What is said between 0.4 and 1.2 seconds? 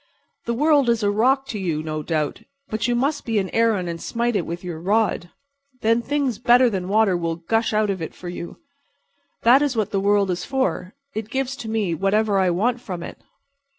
The world is a